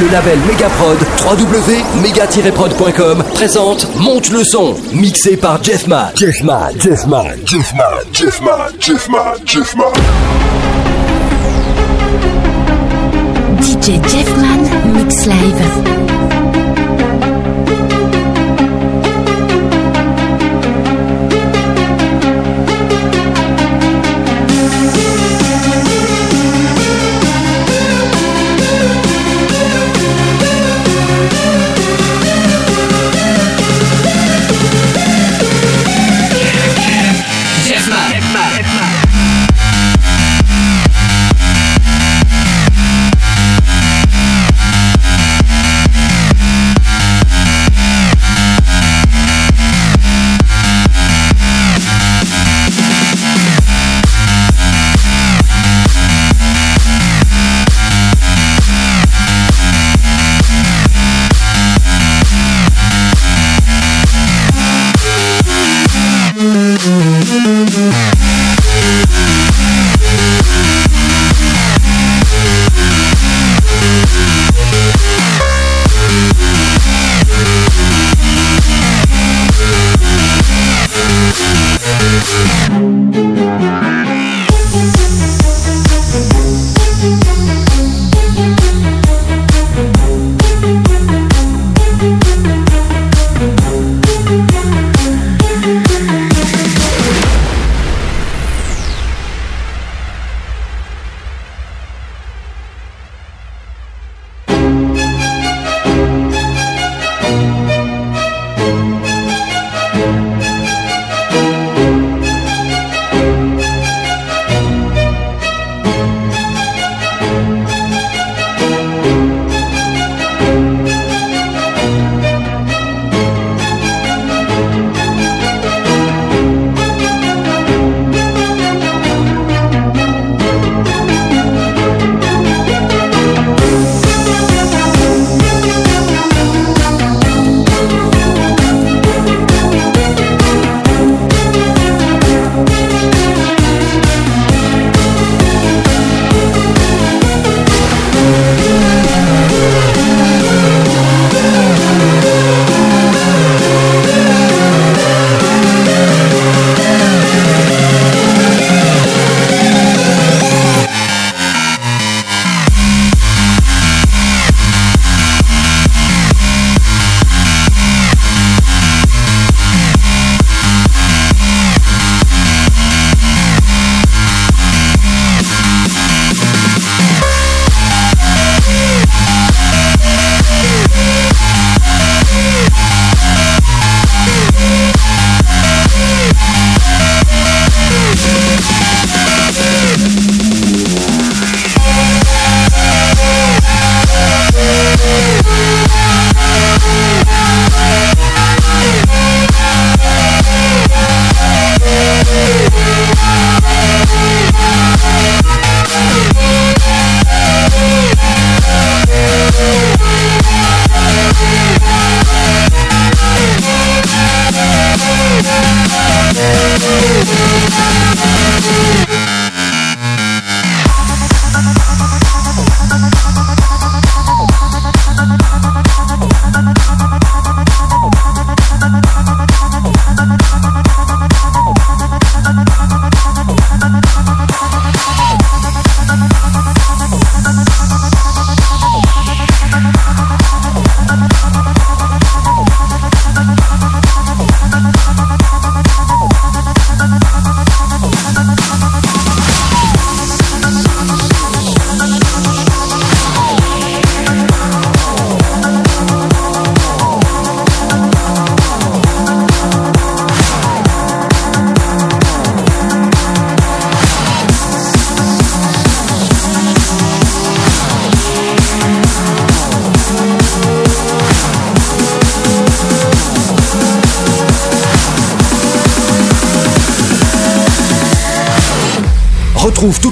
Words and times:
Le 0.00 0.08
label 0.12 0.38
Megaprod, 0.46 0.98
www.mega-prod.com 1.26 3.24
présente 3.34 3.88
Monte 3.96 4.30
le 4.30 4.44
son, 4.44 4.76
mixé 4.92 5.36
par 5.36 5.60
Jeffman. 5.62 6.12
Jeffman, 6.14 6.70
Jeffman, 6.78 7.34
Jeffman, 7.44 7.82
Jeffman, 8.12 8.70
Jeffman, 8.78 9.34
Jeffman. 9.44 9.92
DJ 13.60 14.00
Jeffman 14.08 14.68
Mix 14.94 15.26
Live. 15.26 16.27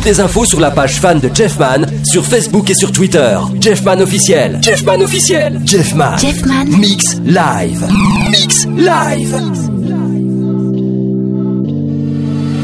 Les 0.07 0.21
infos 0.21 0.45
sur 0.45 0.61
la 0.61 0.71
page 0.71 1.01
fan 1.01 1.19
de 1.19 1.29
Jeffman 1.35 1.85
sur 2.05 2.25
Facebook 2.25 2.71
et 2.71 2.75
sur 2.75 2.93
Twitter. 2.93 3.37
Jeffman 3.61 4.01
officiel. 4.01 4.61
Jeffman 4.63 5.03
officiel. 5.03 5.61
Jeffman. 5.65 6.17
Jeffman. 6.17 6.69
Mix 6.79 7.17
live. 7.25 7.85
Mix 8.31 8.67
live. 8.67 9.35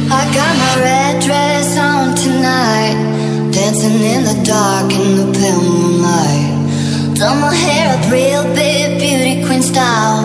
I 0.08 0.24
got 0.36 0.54
my 0.62 0.74
red 0.82 1.20
dress 1.20 1.76
on 1.78 2.14
tonight, 2.14 3.50
dancing 3.50 4.00
in 4.00 4.22
the 4.22 4.38
dark 4.44 4.92
in 4.92 5.16
the 5.16 5.26
pale 5.36 5.62
moonlight. 5.62 7.18
Summer 7.18 7.50
hair 7.50 7.98
up 7.98 8.12
real 8.12 8.44
big, 8.54 9.00
beauty 9.00 9.44
queen 9.44 9.62
style. 9.62 10.22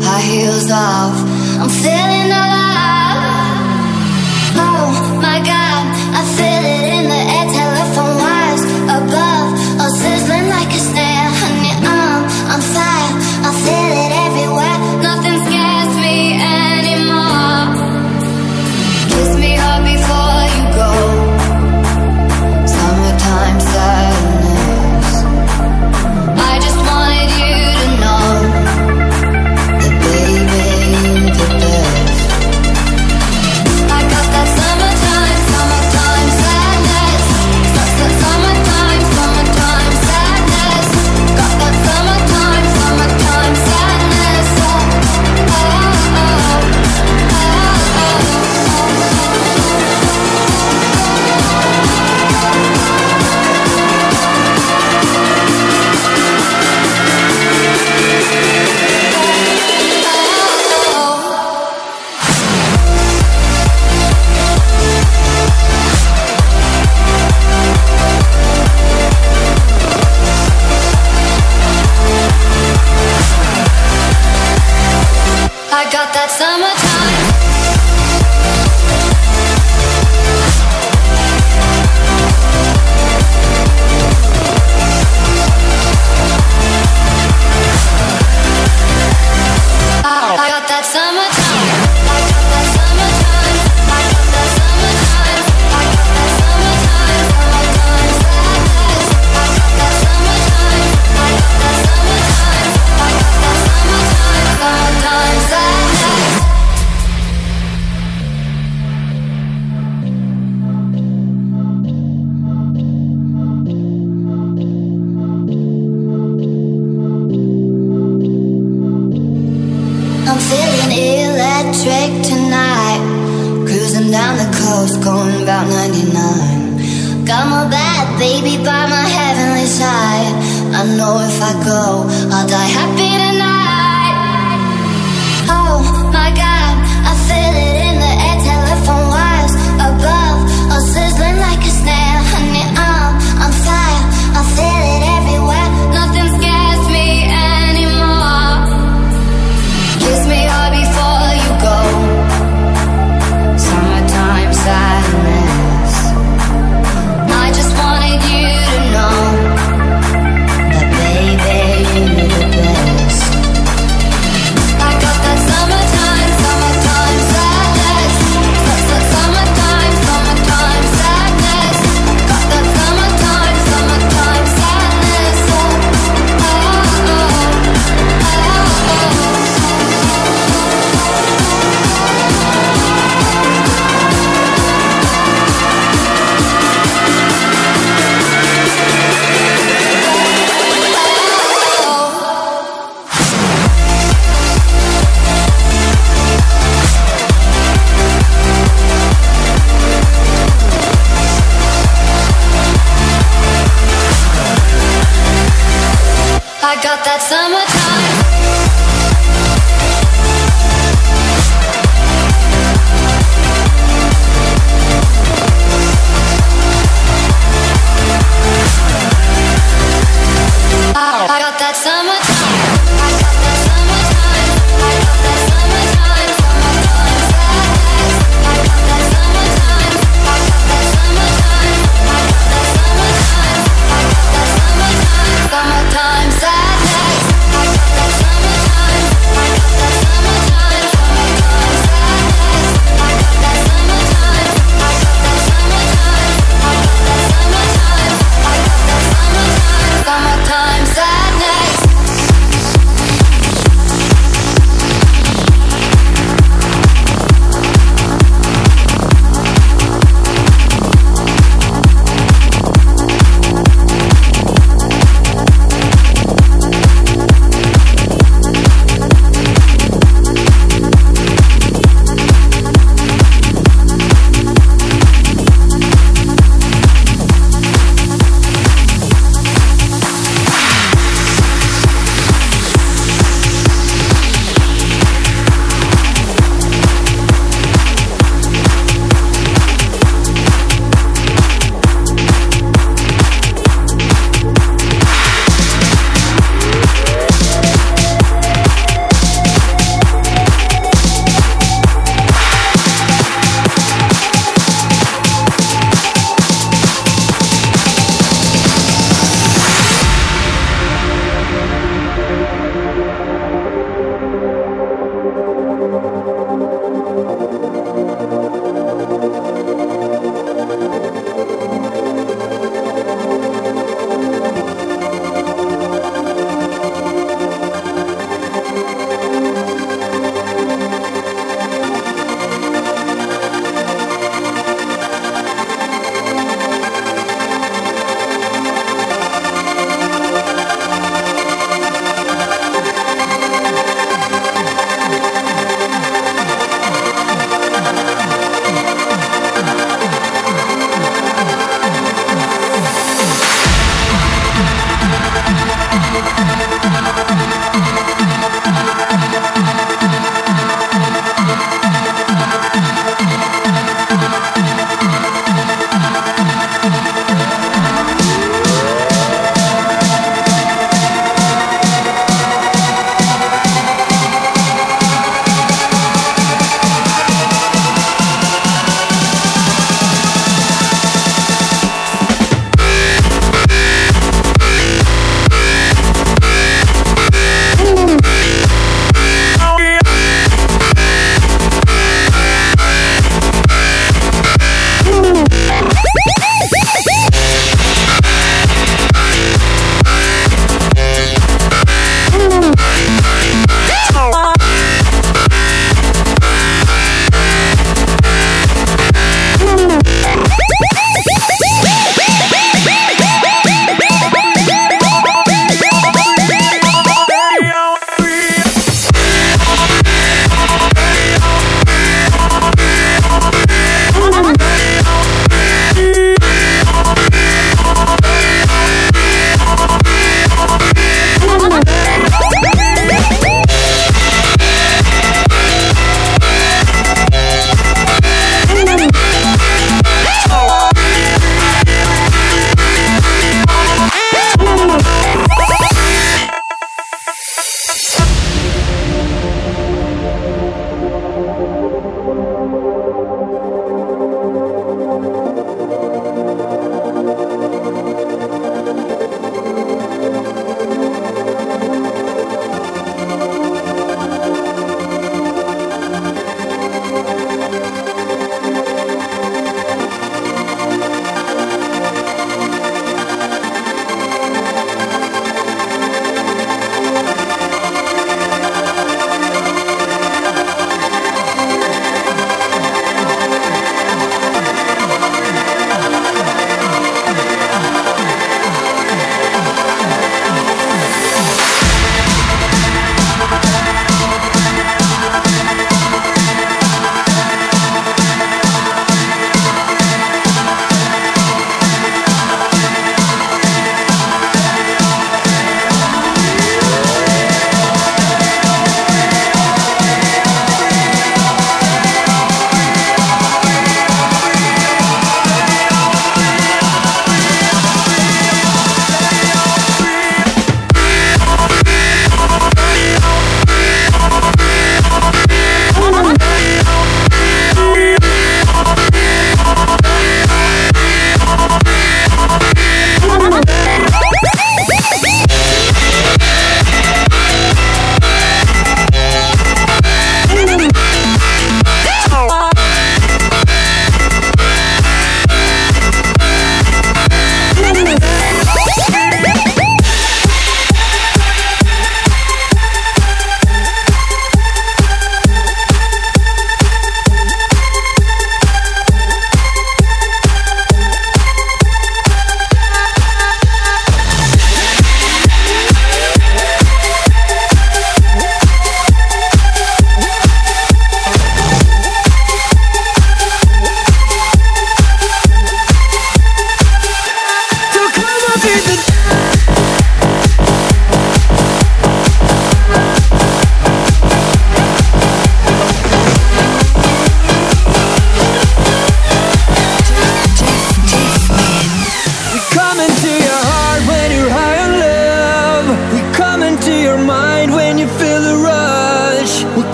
High 0.00 0.20
heels 0.20 0.70
off, 0.70 1.16
I'm 1.60 1.68
feeling 1.68 2.30
alive. 2.30 2.71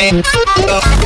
And! 0.00 0.97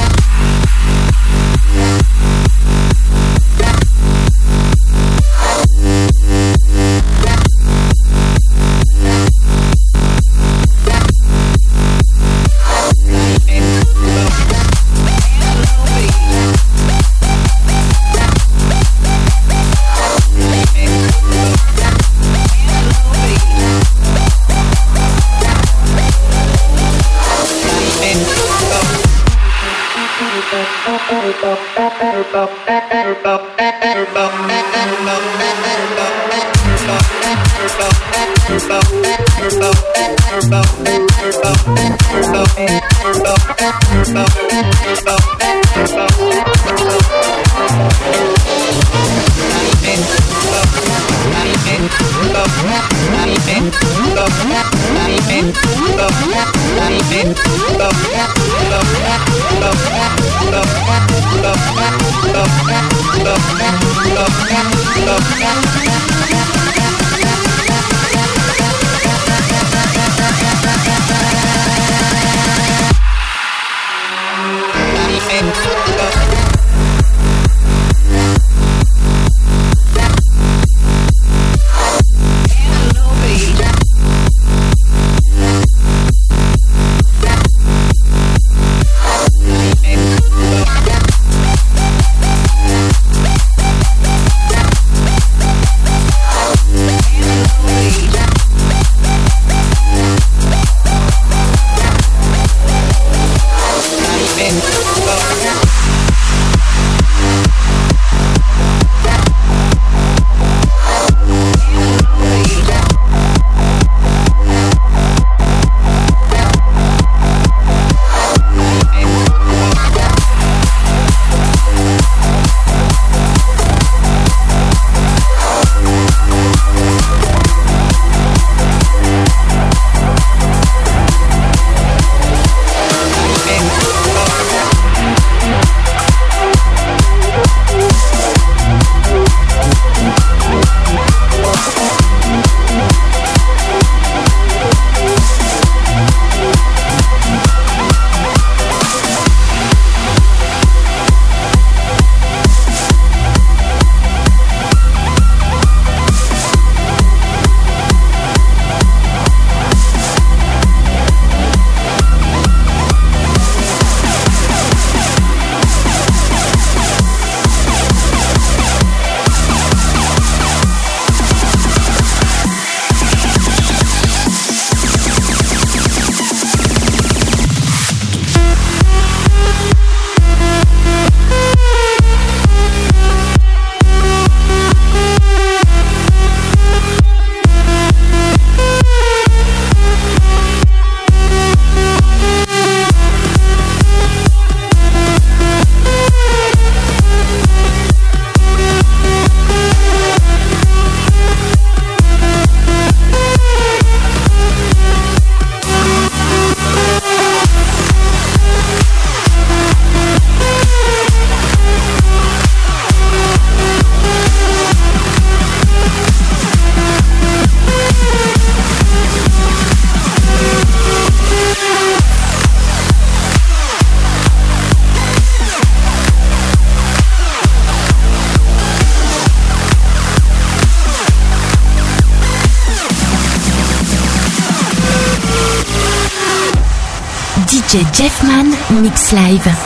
DJ 238.13 238.19
Jeffman 238.19 238.83
Mix 238.83 239.13
Live. 239.13 239.62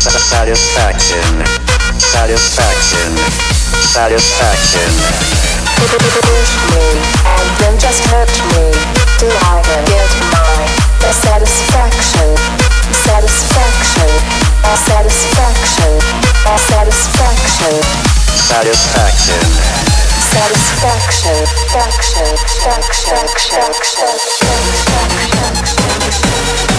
Satisfaction. 0.00 1.44
Satisfaction. 2.00 3.12
Satisfaction. 3.84 4.92
Push 5.76 6.56
me 6.72 7.04
and 7.28 7.48
then 7.60 7.76
just 7.78 8.00
hurt 8.08 8.32
me 8.56 8.72
Do 9.20 9.28
I 9.28 9.60
get 9.84 10.08
my 10.32 10.64
satisfaction. 11.12 12.32
Satisfaction. 13.04 14.08
Satisfaction. 14.88 16.00
Satisfaction. 16.48 17.76
Satisfaction. 18.48 19.36
Satisfaction. 19.36 19.44
Satisfaction. 20.32 21.44
Satisfaction. 21.68 22.40
Satisfaction. 22.56 23.68
Satisfaction. 25.68 26.69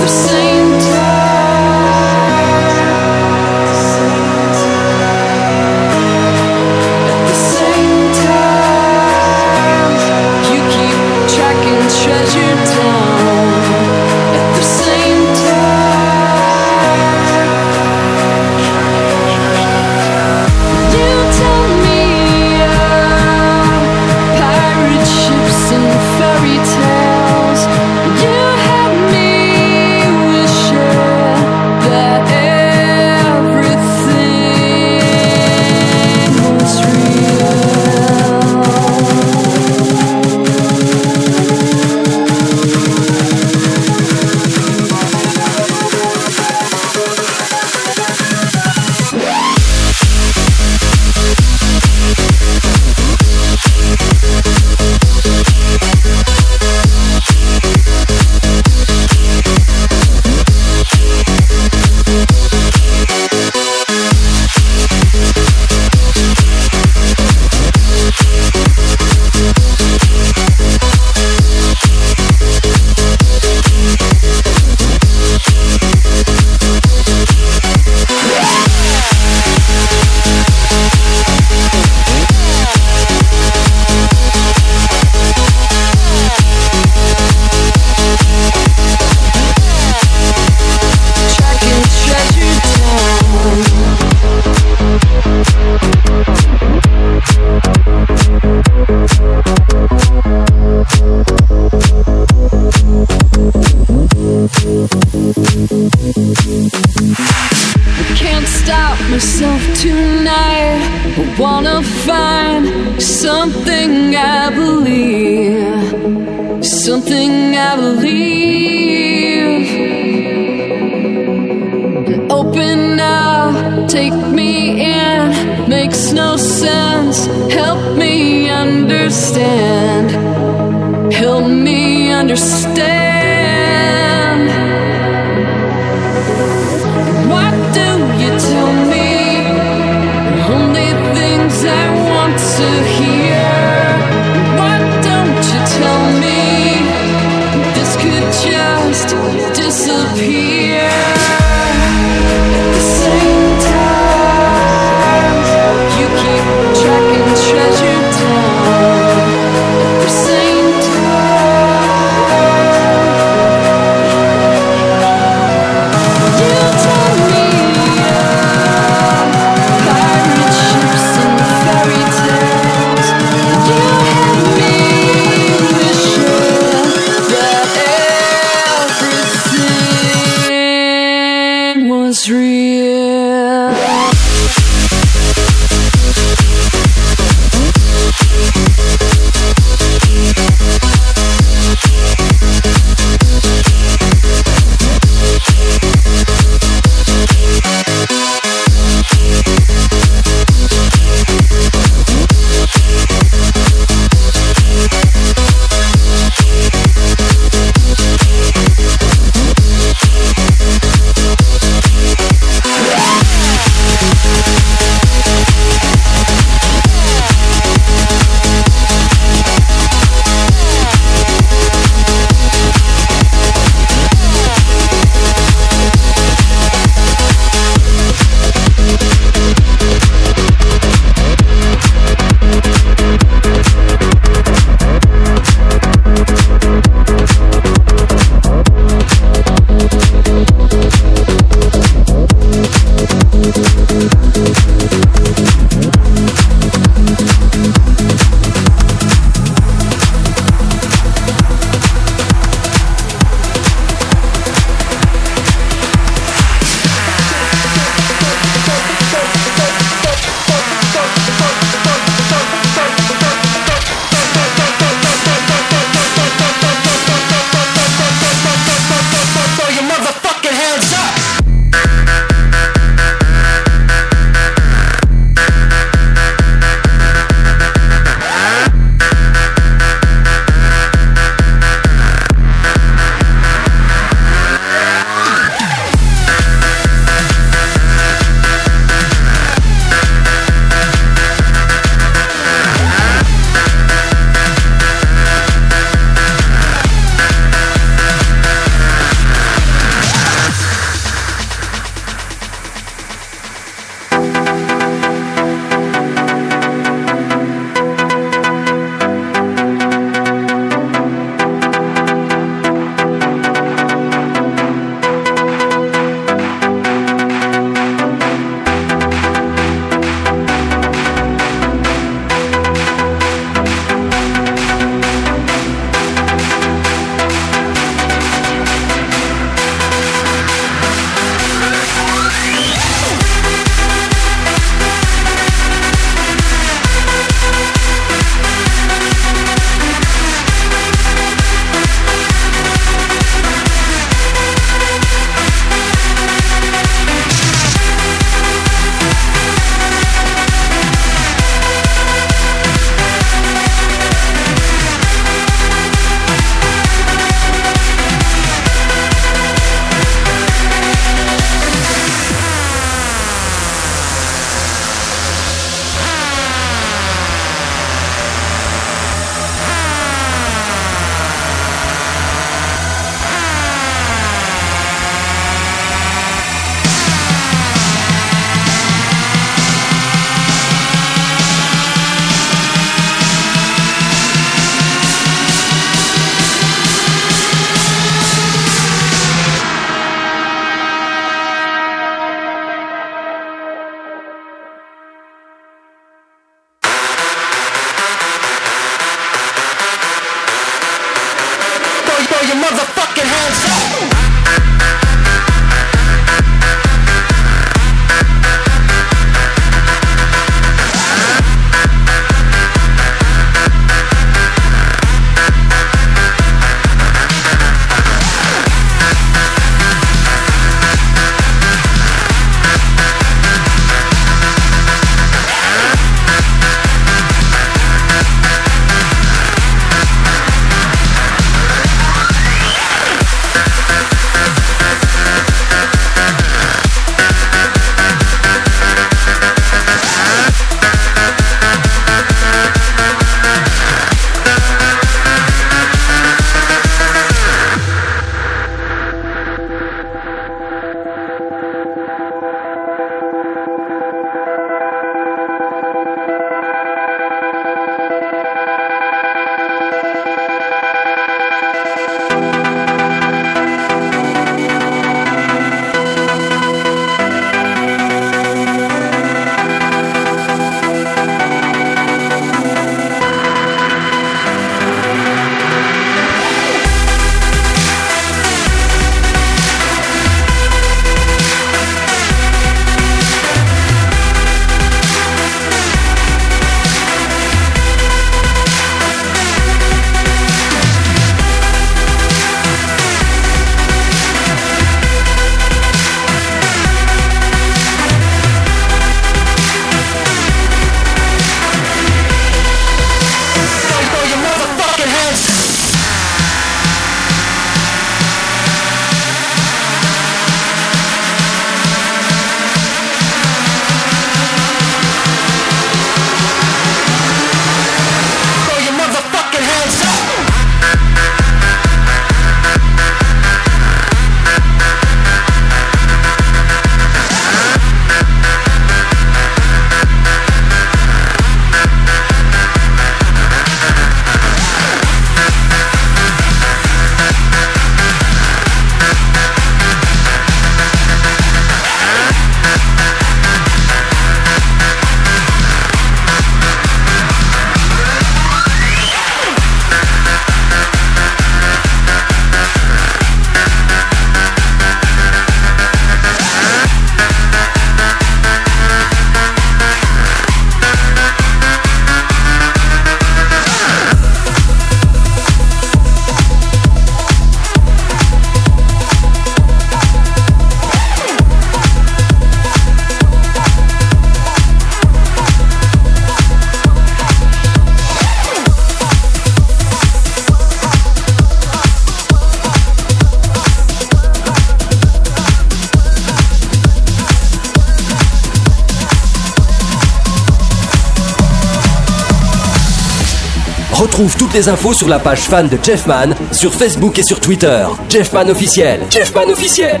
Les 594.58 594.68
infos 594.68 594.92
sur 594.92 595.08
la 595.08 595.20
page 595.20 595.42
fan 595.42 595.68
de 595.68 595.78
Jeffman 595.80 596.34
sur 596.50 596.74
Facebook 596.74 597.16
et 597.16 597.22
sur 597.22 597.38
Twitter. 597.38 597.86
Jeffman 598.08 598.48
officiel. 598.50 599.00
Jeffman 599.08 599.48
officiel. 599.50 600.00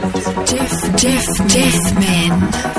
Jeff. 0.96 2.77